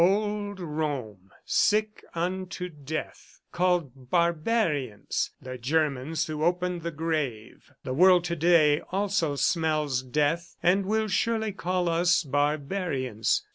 "Old 0.01 0.59
Rome, 0.59 1.29
sick 1.45 2.03
unto 2.15 2.69
death, 2.69 3.39
called 3.51 4.09
'barbarians' 4.09 5.29
the 5.39 5.59
Germans 5.59 6.25
who 6.25 6.43
opened 6.43 6.81
the 6.81 6.89
grave. 6.89 7.71
The 7.83 7.93
world 7.93 8.23
to 8.23 8.35
day 8.35 8.81
also 8.91 9.35
smells 9.35 10.01
death 10.01 10.55
and 10.63 10.87
will 10.87 11.07
surely 11.07 11.51
call 11.51 11.87
us 11.87 12.23
barbarians. 12.23 13.43